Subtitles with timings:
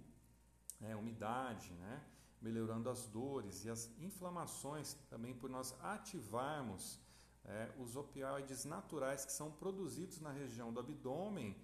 [0.81, 2.05] né, umidade, né,
[2.41, 7.01] melhorando as dores e as inflamações também por nós ativarmos
[7.45, 11.57] é, os opioides naturais que são produzidos na região do abdômen,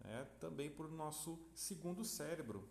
[0.00, 2.68] é, também por nosso segundo cérebro.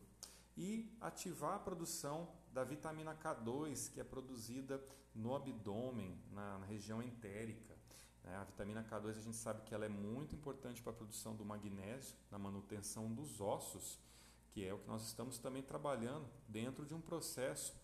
[0.58, 4.82] E ativar a produção da vitamina K2, que é produzida
[5.14, 7.76] no abdômen, na, na região entérica.
[8.24, 11.36] É, a vitamina K2 a gente sabe que ela é muito importante para a produção
[11.36, 14.00] do magnésio, na manutenção dos ossos
[14.56, 17.76] que é o que nós estamos também trabalhando dentro de um processo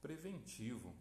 [0.00, 0.94] preventivo.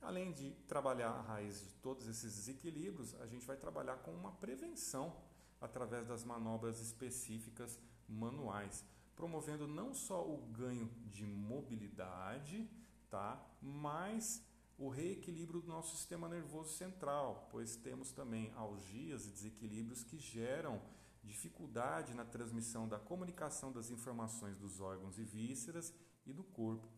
[0.00, 4.32] Além de trabalhar a raiz de todos esses desequilíbrios, a gente vai trabalhar com uma
[4.32, 5.14] prevenção
[5.60, 7.78] através das manobras específicas
[8.08, 8.84] manuais,
[9.14, 12.68] promovendo não só o ganho de mobilidade,
[13.10, 13.40] tá?
[13.60, 14.42] mas
[14.78, 20.80] o reequilíbrio do nosso sistema nervoso central, pois temos também algias e desequilíbrios que geram
[21.22, 25.92] dificuldade na transmissão da comunicação das informações dos órgãos e vísceras
[26.26, 26.88] e do corpo.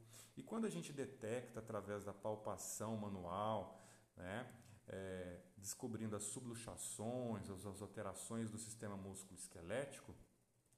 [0.53, 3.83] Quando a gente detecta através da palpação manual,
[4.15, 4.53] né,
[4.87, 10.15] é, descobrindo as subluxações, as, as alterações do sistema músculo-esquelético,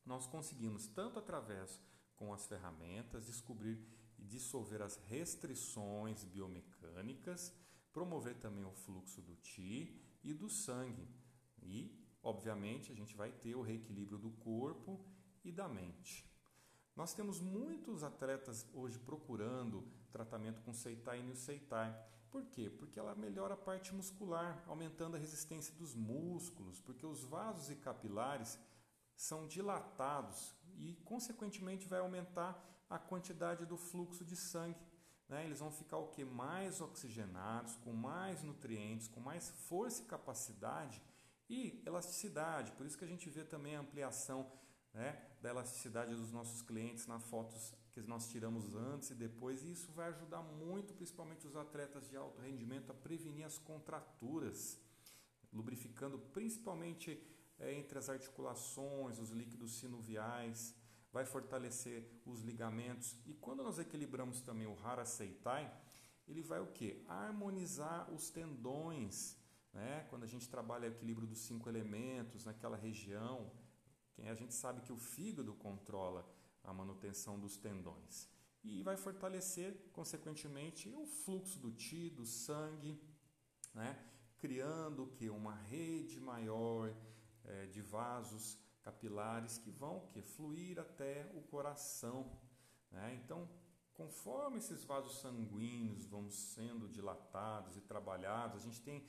[0.07, 1.81] nós conseguimos, tanto através
[2.15, 3.85] com as ferramentas, descobrir
[4.17, 7.53] e dissolver as restrições biomecânicas,
[7.93, 11.09] promover também o fluxo do Ti e do sangue.
[11.61, 15.05] E, obviamente, a gente vai ter o reequilíbrio do corpo
[15.43, 16.33] e da mente.
[16.97, 21.93] Nós temos muitos atletas hoje procurando tratamento com Seitai e New Seitai.
[22.31, 22.71] Por quê?
[22.71, 27.75] Porque ela melhora a parte muscular, aumentando a resistência dos músculos, porque os vasos e
[27.75, 28.59] capilares
[29.17, 34.87] são dilatados e, consequentemente, vai aumentar a quantidade do fluxo de sangue.
[35.29, 35.45] Né?
[35.45, 36.25] Eles vão ficar o que?
[36.25, 41.03] Mais oxigenados, com mais nutrientes, com mais força e capacidade
[41.51, 42.71] e elasticidade.
[42.73, 44.49] Por isso que a gente vê também a ampliação
[44.95, 49.63] né, da elasticidade dos nossos clientes nas fotos que nós tiramos antes e depois.
[49.63, 54.81] E isso vai ajudar muito, principalmente os atletas de alto rendimento, a prevenir as contraturas,
[55.53, 57.21] lubrificando principalmente
[57.59, 60.75] é, entre as articulações, os líquidos sinoviais,
[61.13, 63.17] vai fortalecer os ligamentos.
[63.27, 65.73] E quando nós equilibramos também o Hara Seitai,
[66.27, 67.05] ele vai o que?
[67.07, 69.37] Harmonizar os tendões.
[69.73, 70.07] Né?
[70.11, 73.51] Quando a gente trabalha o equilíbrio dos cinco elementos naquela região,
[74.23, 76.27] a gente sabe que o fígado controla
[76.63, 78.29] a manutenção dos tendões.
[78.63, 82.99] E vai fortalecer, consequentemente, o fluxo do ti, do sangue,
[83.75, 83.99] né?
[84.39, 86.95] criando que uma rede maior
[87.45, 92.31] é, de vasos capilares que vão que fluir até o coração.
[92.91, 93.21] Né?
[93.23, 93.49] Então,
[93.93, 99.07] conforme esses vasos sanguíneos vão sendo dilatados e trabalhados, a gente tem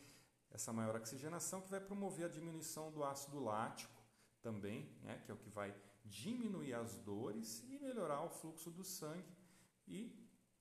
[0.52, 3.95] essa maior oxigenação que vai promover a diminuição do ácido lático
[4.46, 5.20] também, né?
[5.26, 5.76] que é o que vai
[6.06, 9.34] diminuir as dores e melhorar o fluxo do sangue
[9.88, 10.00] e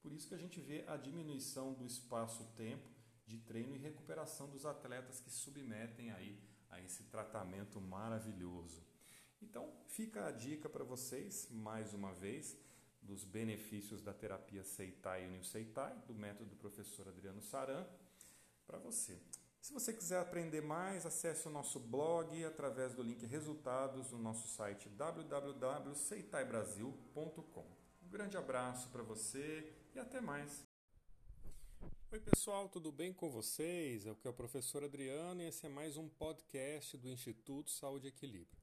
[0.00, 2.88] por isso que a gente vê a diminuição do espaço-tempo
[3.26, 6.34] de treino e recuperação dos atletas que submetem aí
[6.70, 8.82] a esse tratamento maravilhoso.
[9.42, 12.56] Então, fica a dica para vocês, mais uma vez,
[13.02, 17.86] dos benefícios da terapia Seitai e Unil Seitai, do método do professor Adriano Saran,
[18.66, 19.18] para você.
[19.64, 24.46] Se você quiser aprender mais, acesse o nosso blog através do link resultados no nosso
[24.46, 27.66] site www.seitaibrasil.com.
[28.02, 30.66] Um grande abraço para você e até mais.
[32.12, 34.04] Oi pessoal, tudo bem com vocês?
[34.04, 37.70] É o que é o professor Adriano e esse é mais um podcast do Instituto
[37.70, 38.60] Saúde e Equilíbrio.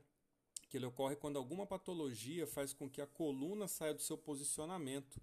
[0.69, 5.19] que ele ocorre quando alguma patologia faz com que a coluna saia do seu posicionamento,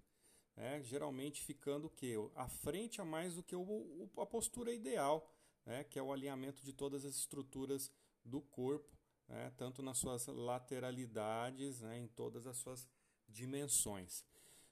[0.57, 0.83] né?
[0.83, 5.31] geralmente ficando o que à frente a mais do que o, a postura ideal,
[5.65, 5.85] né?
[5.85, 7.89] que é o alinhamento de todas as estruturas
[8.25, 8.96] do corpo,
[9.27, 9.51] né?
[9.57, 11.99] tanto nas suas lateralidades, né?
[11.99, 12.87] em todas as suas
[13.27, 14.25] dimensões.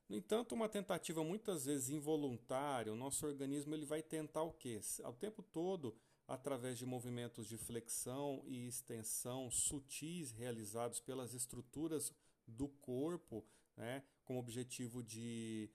[0.08, 4.80] No entanto, uma tentativa muitas vezes involuntária, o nosso organismo ele vai tentar o quê?
[5.04, 5.96] Ao tempo todo
[6.28, 12.12] através de movimentos de flexão e extensão sutis realizados pelas estruturas
[12.48, 15.70] do corpo, né, com o objetivo de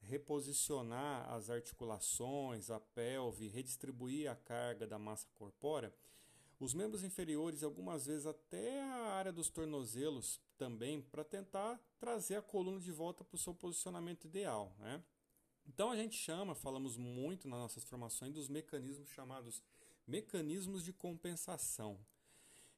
[0.00, 5.92] reposicionar as articulações, a pelve, redistribuir a carga da massa corpórea,
[6.60, 12.42] os membros inferiores, algumas vezes até a área dos tornozelos também, para tentar trazer a
[12.42, 14.74] coluna de volta para o seu posicionamento ideal.
[14.78, 15.02] Né?
[15.66, 19.62] Então a gente chama, falamos muito nas nossas formações, dos mecanismos chamados
[20.06, 21.98] mecanismos de compensação.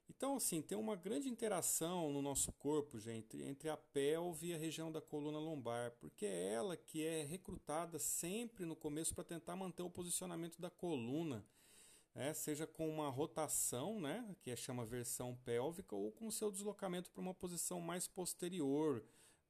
[0.09, 4.57] Então, assim, tem uma grande interação no nosso corpo, gente, entre a pelve e a
[4.57, 9.55] região da coluna lombar, porque é ela que é recrutada sempre no começo para tentar
[9.55, 11.45] manter o posicionamento da coluna,
[12.13, 12.33] né?
[12.33, 17.21] seja com uma rotação, né, que é chama versão pélvica, ou com seu deslocamento para
[17.21, 19.03] uma posição mais posterior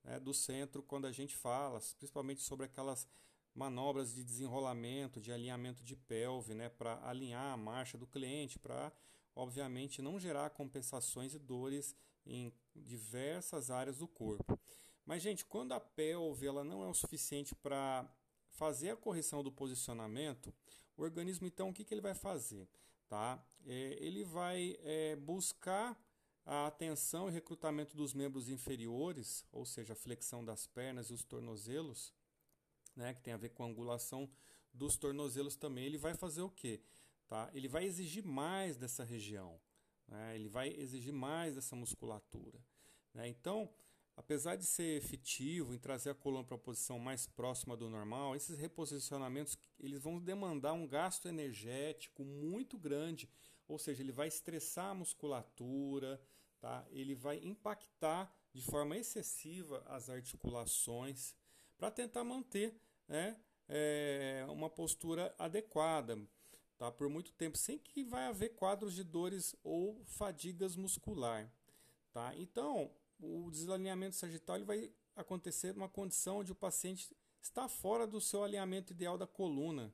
[0.04, 3.08] né, do centro, quando a gente fala, principalmente sobre aquelas
[3.54, 8.92] manobras de desenrolamento, de alinhamento de pelve, né, para alinhar a marcha do cliente, para
[9.36, 14.60] obviamente não gerar compensações e dores em diversas áreas do corpo.
[15.06, 18.08] Mas gente, quando a pelve ela não é o suficiente para
[18.52, 20.54] fazer a correção do posicionamento,
[20.96, 22.68] o organismo então o que, que ele vai fazer?
[23.08, 23.44] Tá?
[23.66, 25.98] É, ele vai é, buscar
[26.46, 31.24] a atenção e recrutamento dos membros inferiores, ou seja, a flexão das pernas e os
[31.24, 32.14] tornozelos,
[32.96, 34.30] né, que tem a ver com a angulação
[34.74, 36.82] dos tornozelos também, ele vai fazer o quê?
[37.28, 37.50] Tá?
[37.54, 39.60] Ele vai exigir mais dessa região,
[40.08, 40.36] né?
[40.36, 42.60] ele vai exigir mais dessa musculatura.
[43.14, 43.28] Né?
[43.28, 43.70] Então,
[44.16, 48.36] apesar de ser efetivo em trazer a coluna para a posição mais próxima do normal,
[48.36, 53.30] esses reposicionamentos eles vão demandar um gasto energético muito grande,
[53.68, 56.22] ou seja, ele vai estressar a musculatura,
[56.60, 56.86] tá?
[56.92, 61.36] ele vai impactar de forma excessiva as articulações,
[61.78, 62.76] para tentar manter
[63.08, 63.36] né,
[63.68, 66.22] é, uma postura adequada
[66.78, 71.52] tá, por muito tempo, sem que vai haver quadros de dores ou fadigas muscular.
[72.12, 72.36] Tá?
[72.36, 78.20] Então, o desalinhamento sagital ele vai acontecer numa condição onde o paciente está fora do
[78.20, 79.94] seu alinhamento ideal da coluna.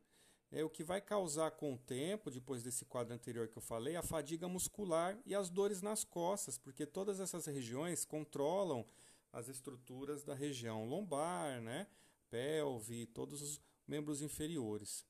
[0.49, 3.97] É o que vai causar com o tempo, depois desse quadro anterior que eu falei,
[3.97, 8.85] a fadiga muscular e as dores nas costas, porque todas essas regiões controlam
[9.33, 11.87] as estruturas da região lombar, né?
[12.29, 15.05] pelve, todos os membros inferiores.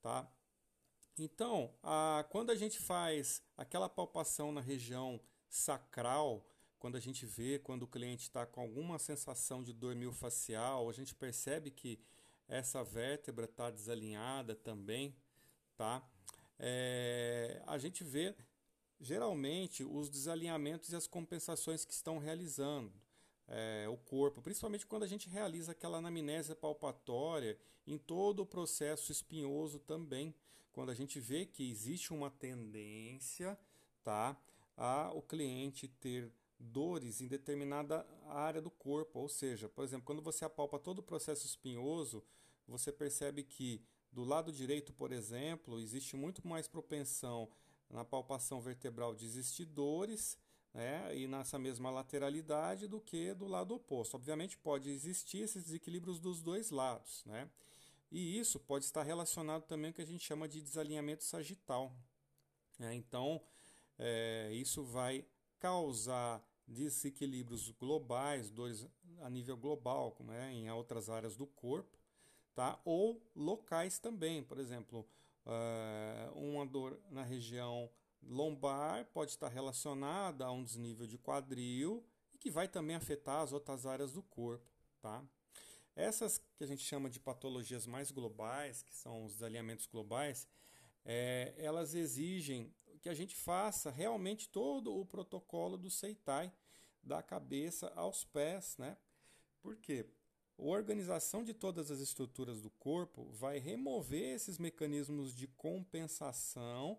[0.00, 0.28] Tá?
[1.18, 6.44] Então, a, quando a gente faz aquela palpação na região sacral,
[6.82, 10.92] quando a gente vê quando o cliente está com alguma sensação de dor miofascial, a
[10.92, 11.96] gente percebe que
[12.48, 15.14] essa vértebra está desalinhada também,
[15.76, 16.02] tá?
[16.58, 18.34] É, a gente vê
[19.00, 22.92] geralmente os desalinhamentos e as compensações que estão realizando
[23.46, 29.12] é, o corpo, principalmente quando a gente realiza aquela anamnésia palpatória em todo o processo
[29.12, 30.34] espinhoso também,
[30.72, 33.56] quando a gente vê que existe uma tendência
[34.02, 34.36] tá,
[34.76, 40.22] a o cliente ter dores em determinada área do corpo, ou seja, por exemplo, quando
[40.22, 42.24] você apalpa todo o processo espinhoso,
[42.66, 47.48] você percebe que Do lado direito, por exemplo, existe muito mais propensão
[47.88, 50.36] na palpação vertebral de existir dores
[50.74, 54.14] né, e nessa mesma lateralidade do que do lado oposto.
[54.14, 57.24] Obviamente, pode existir esses desequilíbrios dos dois lados.
[57.24, 57.48] Né?
[58.10, 61.90] E isso pode estar relacionado também com o que a gente chama de desalinhamento sagital.
[62.78, 62.94] Né?
[62.94, 63.40] Então,
[63.98, 65.24] é, isso vai
[65.58, 66.42] causar
[66.72, 68.86] desequilíbrios globais, dores
[69.20, 71.98] a nível global, como é em outras áreas do corpo,
[72.54, 72.80] tá?
[72.84, 74.42] ou locais também.
[74.42, 75.06] Por exemplo,
[75.46, 77.90] uh, uma dor na região
[78.22, 83.52] lombar pode estar relacionada a um desnível de quadril e que vai também afetar as
[83.52, 84.66] outras áreas do corpo.
[85.00, 85.22] Tá?
[85.94, 90.48] Essas que a gente chama de patologias mais globais, que são os desalinhamentos globais,
[91.04, 96.52] é, elas exigem que a gente faça realmente todo o protocolo do Seitai,
[97.02, 98.96] da cabeça aos pés, né?
[99.60, 100.06] Por quê?
[100.58, 106.98] A organização de todas as estruturas do corpo vai remover esses mecanismos de compensação,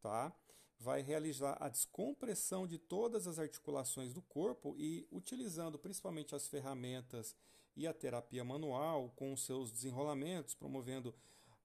[0.00, 0.34] tá?
[0.78, 7.36] Vai realizar a descompressão de todas as articulações do corpo e utilizando principalmente as ferramentas
[7.76, 11.14] e a terapia manual com os seus desenrolamentos, promovendo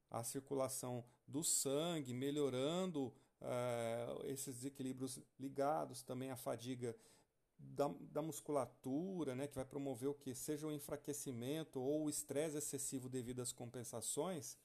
[0.10, 6.96] a circulação do sangue, melhorando uh, esses desequilíbrios ligados também à fadiga
[7.60, 10.34] da, da, musculatura, né, que vai promover o que?
[10.34, 14.58] Seja o enfraquecimento ou o estresse excessivo devido às compensações,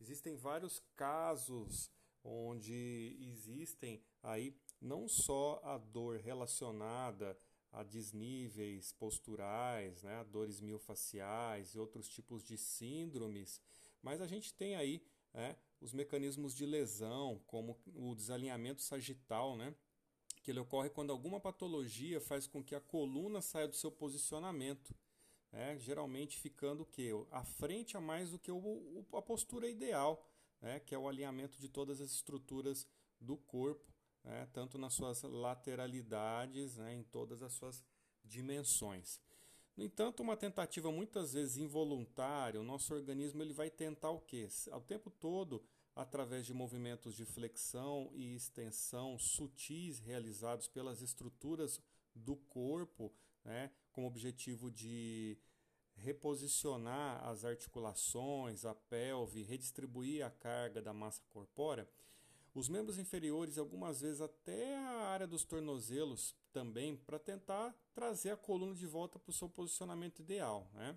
[0.00, 1.90] Existem vários casos
[2.22, 7.36] onde existem aí não só a dor relacionada
[7.72, 13.60] a desníveis posturais, né, a dores miofaciais e outros tipos de síndromes,
[14.02, 15.02] mas a gente tem aí
[15.34, 19.74] né, os mecanismos de lesão, como o desalinhamento sagital, né,
[20.48, 24.94] que ele ocorre quando alguma patologia faz com que a coluna saia do seu posicionamento,
[25.52, 30.26] né, geralmente ficando o que à frente a mais do que o, a postura ideal,
[30.58, 32.88] né, que é o alinhamento de todas as estruturas
[33.20, 33.92] do corpo,
[34.24, 37.84] né, tanto nas suas lateralidades, né, em todas as suas
[38.24, 39.20] dimensões.
[39.76, 44.48] No entanto, uma tentativa muitas vezes involuntária, o nosso organismo ele vai tentar o quê?
[44.70, 45.62] Ao tempo todo
[45.98, 51.82] através de movimentos de flexão e extensão sutis realizados pelas estruturas
[52.14, 53.12] do corpo,
[53.44, 55.36] né, com o objetivo de
[55.96, 61.88] reposicionar as articulações, a pelve, redistribuir a carga da massa corpórea.
[62.54, 68.36] Os membros inferiores, algumas vezes até a área dos tornozelos também, para tentar trazer a
[68.36, 70.70] coluna de volta para o seu posicionamento ideal.
[70.74, 70.96] Né?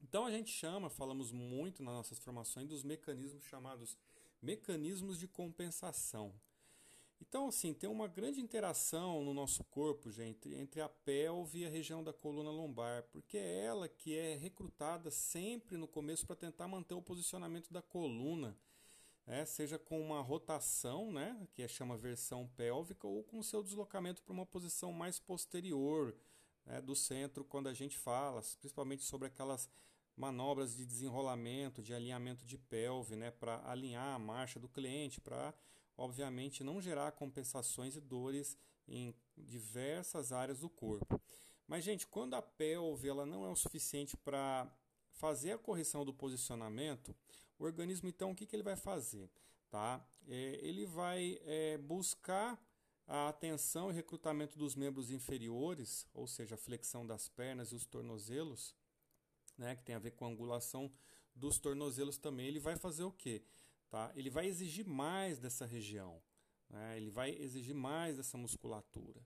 [0.00, 3.98] Então a gente chama, falamos muito nas nossas formações, dos mecanismos chamados
[4.42, 6.34] mecanismos de compensação.
[7.20, 11.68] Então, assim, tem uma grande interação no nosso corpo, gente, entre a pelve e a
[11.68, 16.68] região da coluna lombar, porque é ela que é recrutada sempre no começo para tentar
[16.68, 18.56] manter o posicionamento da coluna,
[19.26, 19.44] né?
[19.44, 24.32] seja com uma rotação, né, que é chama versão pélvica, ou com seu deslocamento para
[24.32, 26.16] uma posição mais posterior
[26.64, 29.68] né, do centro, quando a gente fala, principalmente sobre aquelas
[30.18, 35.54] manobras de desenrolamento, de alinhamento de pelve, né, para alinhar a marcha do cliente, para
[35.96, 41.20] obviamente não gerar compensações e dores em diversas áreas do corpo.
[41.68, 44.68] Mas gente, quando a pelve ela não é o suficiente para
[45.12, 47.14] fazer a correção do posicionamento,
[47.56, 49.30] o organismo então o que, que ele vai fazer?
[49.70, 50.04] Tá?
[50.26, 52.60] É, ele vai é, buscar
[53.06, 57.86] a atenção e recrutamento dos membros inferiores, ou seja, a flexão das pernas e os
[57.86, 58.74] tornozelos,
[59.58, 60.90] né, que tem a ver com a angulação
[61.34, 63.42] dos tornozelos também, ele vai fazer o quê?
[63.90, 64.12] Tá?
[64.14, 66.22] Ele vai exigir mais dessa região,
[66.70, 66.96] né?
[66.96, 69.20] ele vai exigir mais dessa musculatura.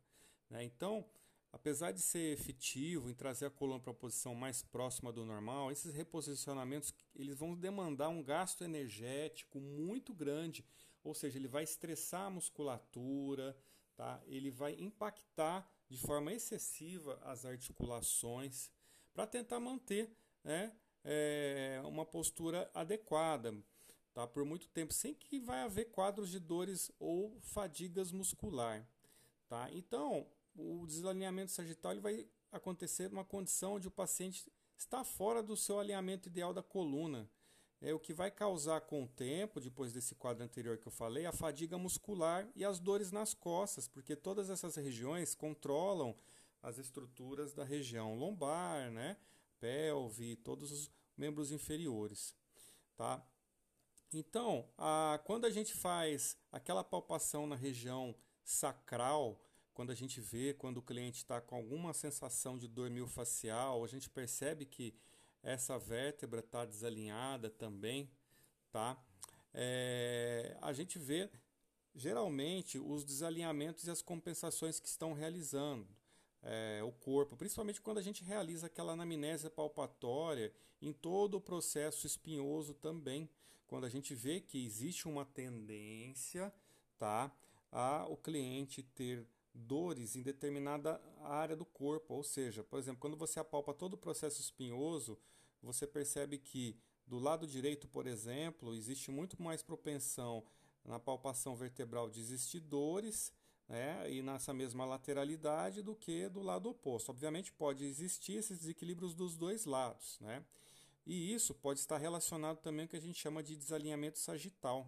[0.48, 0.64] Né?
[0.64, 1.04] Então,
[1.52, 5.70] apesar de ser efetivo em trazer a coluna para a posição mais próxima do normal,
[5.70, 10.64] esses reposicionamentos eles vão demandar um gasto energético muito grande,
[11.02, 13.56] ou seja, ele vai estressar a musculatura,
[13.96, 14.22] tá?
[14.26, 18.70] ele vai impactar de forma excessiva as articulações
[19.12, 20.10] para tentar manter
[20.44, 20.72] né,
[21.04, 23.54] é, uma postura adequada
[24.12, 28.86] tá, por muito tempo, sem que vai haver quadros de dores ou fadigas muscular.
[29.48, 29.68] Tá?
[29.72, 35.56] Então, o desalinhamento sagital ele vai acontecer numa condição onde o paciente está fora do
[35.56, 37.28] seu alinhamento ideal da coluna.
[37.80, 41.26] É o que vai causar com o tempo, depois desse quadro anterior que eu falei,
[41.26, 46.14] a fadiga muscular e as dores nas costas, porque todas essas regiões controlam
[46.62, 49.16] as estruturas da região lombar, né,
[49.62, 52.34] pelve, todos os membros inferiores,
[52.96, 53.24] tá?
[54.12, 59.40] Então, a, quando a gente faz aquela palpação na região sacral,
[59.72, 63.86] quando a gente vê quando o cliente está com alguma sensação de dor miofascial, a
[63.86, 64.92] gente percebe que
[65.44, 68.10] essa vértebra está desalinhada também,
[68.72, 69.00] tá?
[69.54, 71.30] É, a gente vê
[71.94, 75.86] geralmente os desalinhamentos e as compensações que estão realizando.
[76.42, 82.06] É, o corpo, principalmente quando a gente realiza aquela anamnésia palpatória em todo o processo
[82.06, 83.30] espinhoso também,
[83.68, 86.52] quando a gente vê que existe uma tendência
[86.98, 87.32] tá,
[87.70, 92.14] a o cliente ter dores em determinada área do corpo.
[92.14, 95.18] Ou seja, por exemplo, quando você apalpa todo o processo espinhoso,
[95.62, 100.44] você percebe que do lado direito, por exemplo, existe muito mais propensão
[100.84, 103.32] na palpação vertebral de existir dores
[103.72, 107.08] né, e nessa mesma lateralidade do que do lado oposto.
[107.08, 110.20] Obviamente, pode existir esses desequilíbrios dos dois lados.
[110.20, 110.44] Né?
[111.06, 114.86] E isso pode estar relacionado também com o que a gente chama de desalinhamento sagital.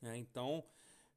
[0.00, 0.16] Né?
[0.16, 0.64] Então,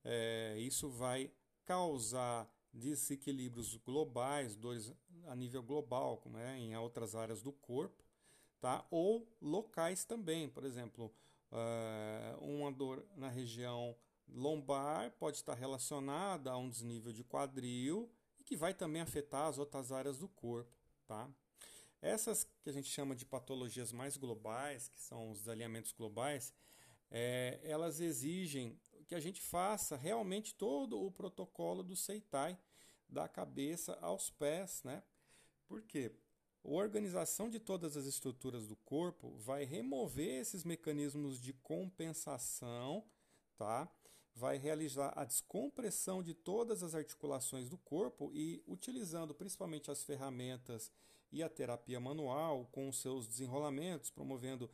[0.03, 1.31] é, isso vai
[1.63, 4.91] causar desequilíbrios globais, dores
[5.27, 8.03] a nível global, como é em outras áreas do corpo,
[8.59, 8.85] tá?
[8.91, 11.09] ou locais também, por exemplo,
[11.49, 13.95] uh, uma dor na região
[14.27, 19.57] lombar pode estar relacionada a um desnível de quadril e que vai também afetar as
[19.57, 20.77] outras áreas do corpo.
[21.07, 21.29] Tá?
[22.01, 26.53] Essas que a gente chama de patologias mais globais, que são os desalinhamentos globais,
[27.09, 32.57] é, elas exigem que a gente faça realmente todo o protocolo do Seitai,
[33.07, 35.03] da cabeça aos pés, né?
[35.67, 36.11] Porque
[36.63, 43.05] a organização de todas as estruturas do corpo vai remover esses mecanismos de compensação,
[43.57, 43.89] tá?
[44.35, 50.91] Vai realizar a descompressão de todas as articulações do corpo e utilizando principalmente as ferramentas
[51.31, 54.69] e a terapia manual com seus desenrolamentos, promovendo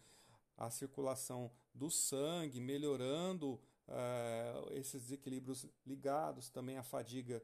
[0.58, 7.42] a circulação do sangue, melhorando uh, esses desequilíbrios ligados também à fadiga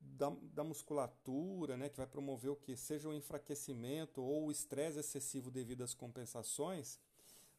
[0.00, 4.98] da, da, musculatura, né, que vai promover o que seja o enfraquecimento ou o estresse
[4.98, 7.00] excessivo devido às compensações,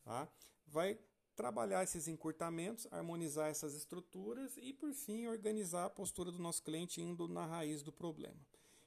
[0.03, 0.29] tá?
[0.67, 0.97] vai
[1.35, 7.01] trabalhar esses encurtamentos, harmonizar essas estruturas e, por fim, organizar a postura do nosso cliente
[7.01, 8.39] indo na raiz do problema.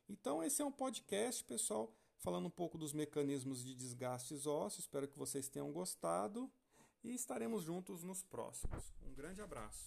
[0.08, 4.84] Então, esse é um podcast, pessoal, falando um pouco dos mecanismos de desgastes ósseos.
[4.84, 6.50] Espero que vocês tenham gostado
[7.04, 8.92] e estaremos juntos nos próximos.
[9.06, 9.87] Um grande abraço.